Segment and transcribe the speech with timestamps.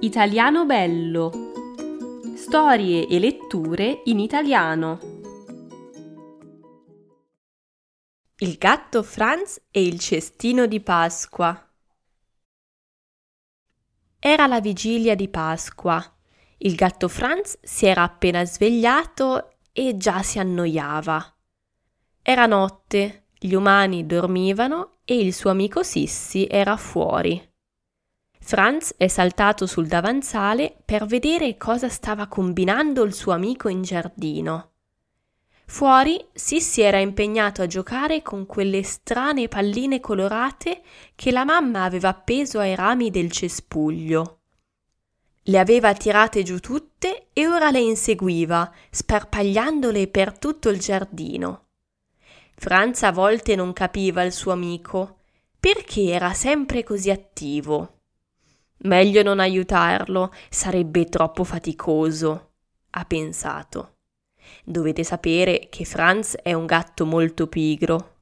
[0.00, 1.32] Italiano bello.
[2.36, 4.98] Storie e letture in italiano.
[8.36, 11.72] Il gatto Franz e il cestino di Pasqua.
[14.18, 16.04] Era la vigilia di Pasqua.
[16.58, 21.36] Il gatto Franz si era appena svegliato e già si annoiava.
[22.20, 27.54] Era notte, gli umani dormivano e il suo amico Sissi era fuori.
[28.46, 34.70] Franz è saltato sul davanzale per vedere cosa stava combinando il suo amico in giardino.
[35.66, 40.82] Fuori Sissi era impegnato a giocare con quelle strane palline colorate
[41.16, 44.38] che la mamma aveva appeso ai rami del cespuglio.
[45.42, 51.64] Le aveva tirate giù tutte e ora le inseguiva, sparpagliandole per tutto il giardino.
[52.54, 55.18] Franz a volte non capiva il suo amico,
[55.58, 57.94] perché era sempre così attivo.
[58.78, 62.52] Meglio non aiutarlo, sarebbe troppo faticoso,
[62.90, 63.96] ha pensato.
[64.64, 68.14] Dovete sapere che Franz è un gatto molto pigro.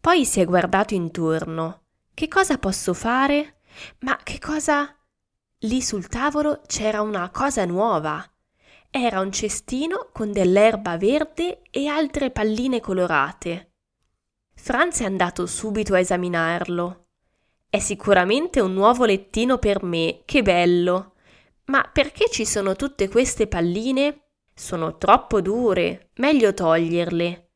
[0.00, 1.82] Poi si è guardato intorno.
[2.12, 3.60] Che cosa posso fare?
[4.00, 4.94] Ma che cosa?
[5.60, 8.22] Lì sul tavolo c'era una cosa nuova.
[8.90, 13.72] Era un cestino con dell'erba verde e altre palline colorate.
[14.54, 17.03] Franz è andato subito a esaminarlo.
[17.74, 21.14] È sicuramente un nuovo lettino per me, che bello.
[21.64, 24.26] Ma perché ci sono tutte queste palline?
[24.54, 27.50] Sono troppo dure, meglio toglierle.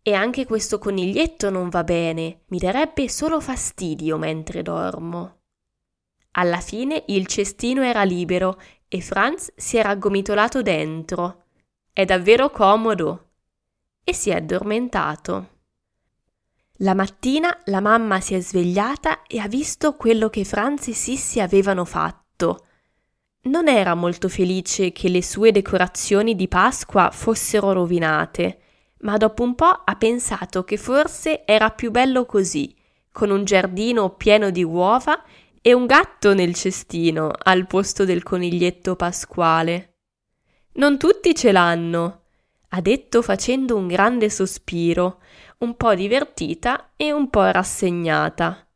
[0.00, 5.40] E anche questo coniglietto non va bene, mi darebbe solo fastidio mentre dormo.
[6.30, 8.58] Alla fine il cestino era libero
[8.88, 11.44] e Franz si era aggomitolato dentro.
[11.92, 13.32] È davvero comodo.
[14.02, 15.57] E si è addormentato.
[16.82, 21.40] La mattina la mamma si è svegliata e ha visto quello che Franz e Sissi
[21.40, 22.66] avevano fatto.
[23.42, 28.60] Non era molto felice che le sue decorazioni di Pasqua fossero rovinate,
[29.00, 32.72] ma dopo un po' ha pensato che forse era più bello così,
[33.10, 35.20] con un giardino pieno di uova
[35.60, 39.94] e un gatto nel cestino al posto del coniglietto pasquale.
[40.74, 42.22] Non tutti ce l'hanno,
[42.68, 45.20] ha detto facendo un grande sospiro,
[45.58, 48.68] un po' divertita e un po' rassegnata.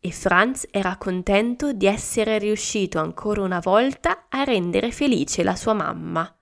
[0.00, 5.74] E Franz era contento di essere riuscito ancora una volta a rendere felice la sua
[5.74, 6.34] mamma.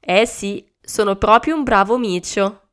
[0.00, 2.63] Eh sì, sono proprio un bravo micio.